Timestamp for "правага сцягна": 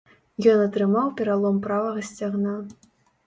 1.67-2.57